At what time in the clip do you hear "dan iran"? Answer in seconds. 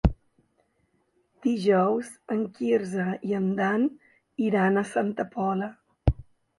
3.63-4.85